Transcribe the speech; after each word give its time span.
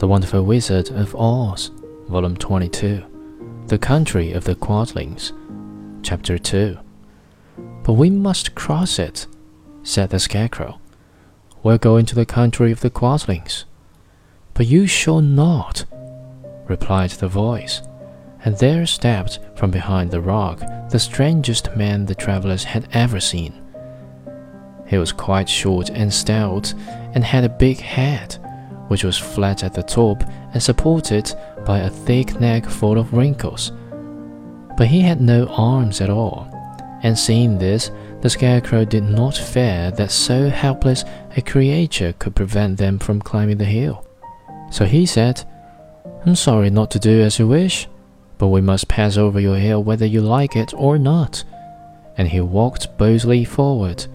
The 0.00 0.08
Wonderful 0.08 0.44
Wizard 0.46 0.88
of 0.92 1.14
Oz, 1.14 1.70
Volume 2.08 2.34
22, 2.34 3.04
The 3.66 3.76
Country 3.76 4.32
of 4.32 4.44
the 4.44 4.54
Quadlings, 4.54 5.34
Chapter 6.02 6.38
2. 6.38 6.78
But 7.82 7.92
we 7.92 8.08
must 8.08 8.54
cross 8.54 8.98
it, 8.98 9.26
said 9.82 10.08
the 10.08 10.18
Scarecrow. 10.18 10.80
We're 11.62 11.76
going 11.76 12.06
to 12.06 12.14
the 12.14 12.24
country 12.24 12.72
of 12.72 12.80
the 12.80 12.88
Quadlings. 12.88 13.66
But 14.54 14.68
you 14.68 14.86
shall 14.86 15.20
not, 15.20 15.84
replied 16.66 17.10
the 17.10 17.28
voice, 17.28 17.82
and 18.42 18.56
there 18.56 18.86
stepped 18.86 19.38
from 19.54 19.70
behind 19.70 20.12
the 20.12 20.22
rock 20.22 20.60
the 20.88 20.98
strangest 20.98 21.76
man 21.76 22.06
the 22.06 22.14
travellers 22.14 22.64
had 22.64 22.88
ever 22.94 23.20
seen. 23.20 23.52
He 24.86 24.96
was 24.96 25.12
quite 25.12 25.50
short 25.50 25.90
and 25.90 26.10
stout, 26.10 26.72
and 27.14 27.22
had 27.22 27.44
a 27.44 27.50
big 27.50 27.80
head, 27.80 28.38
which 28.90 29.04
was 29.04 29.16
flat 29.16 29.62
at 29.62 29.72
the 29.72 29.84
top 29.84 30.24
and 30.52 30.60
supported 30.60 31.32
by 31.64 31.78
a 31.78 31.88
thick 31.88 32.40
neck 32.40 32.66
full 32.66 32.98
of 32.98 33.12
wrinkles. 33.12 33.70
But 34.76 34.88
he 34.88 35.00
had 35.00 35.20
no 35.20 35.46
arms 35.46 36.00
at 36.00 36.10
all, 36.10 36.48
and 37.04 37.16
seeing 37.16 37.56
this, 37.56 37.92
the 38.20 38.28
Scarecrow 38.28 38.84
did 38.84 39.04
not 39.04 39.36
fear 39.36 39.92
that 39.92 40.10
so 40.10 40.48
helpless 40.48 41.04
a 41.36 41.40
creature 41.40 42.14
could 42.18 42.34
prevent 42.34 42.78
them 42.78 42.98
from 42.98 43.22
climbing 43.22 43.58
the 43.58 43.64
hill. 43.64 44.04
So 44.72 44.86
he 44.86 45.06
said, 45.06 45.44
I'm 46.26 46.34
sorry 46.34 46.68
not 46.68 46.90
to 46.90 46.98
do 46.98 47.20
as 47.20 47.38
you 47.38 47.46
wish, 47.46 47.86
but 48.38 48.48
we 48.48 48.60
must 48.60 48.88
pass 48.88 49.16
over 49.16 49.38
your 49.38 49.58
hill 49.58 49.84
whether 49.84 50.04
you 50.04 50.20
like 50.20 50.56
it 50.56 50.74
or 50.74 50.98
not. 50.98 51.44
And 52.16 52.26
he 52.26 52.40
walked 52.40 52.98
boldly 52.98 53.44
forward 53.44 54.08